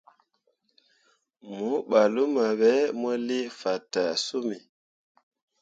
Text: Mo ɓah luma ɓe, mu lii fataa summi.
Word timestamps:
Mo 1.57 1.69
ɓah 1.89 2.07
luma 2.13 2.45
ɓe, 2.59 2.71
mu 2.99 3.09
lii 3.27 3.45
fataa 3.59 4.11
summi. 4.25 4.57